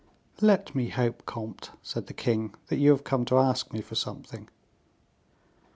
[0.41, 3.93] "Let me hope, comte," said the king, "that you have come to ask me for
[3.93, 4.49] something."